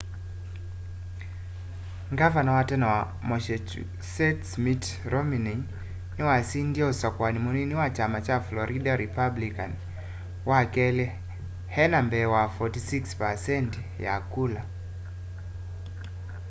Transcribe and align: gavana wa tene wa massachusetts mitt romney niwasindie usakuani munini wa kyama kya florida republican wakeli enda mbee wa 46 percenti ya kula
gavana 2.19 2.51
wa 2.57 2.63
tene 2.69 2.85
wa 2.85 2.99
massachusetts 3.29 4.49
mitt 4.63 4.85
romney 5.11 5.55
niwasindie 6.15 6.83
usakuani 6.93 7.39
munini 7.45 7.73
wa 7.81 7.87
kyama 7.95 8.19
kya 8.25 8.37
florida 8.47 8.91
republican 9.05 9.71
wakeli 10.49 11.05
enda 11.83 11.99
mbee 12.07 12.27
wa 12.35 12.41
46 12.57 13.09
percenti 13.21 13.81
ya 14.05 14.15
kula 14.31 14.61